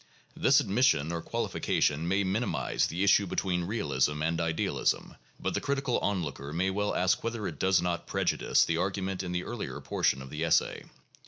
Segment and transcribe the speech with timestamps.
[0.35, 5.61] This admission or qualification may mini mize the issue between realism and "idealism"; but the
[5.61, 9.43] critical on looker may well ask whether it does not prejudice the argument in the
[9.43, 10.85] earlier portion of the essay.